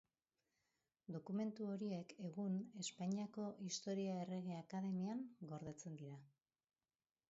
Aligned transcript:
Dokumentu 1.15 1.67
horiek 1.73 2.15
egun 2.29 2.57
Espainiako 2.85 3.47
Historia 3.69 4.19
Errege 4.25 4.57
Akademian 4.67 5.25
gordetzen 5.55 6.03
dira. 6.05 6.23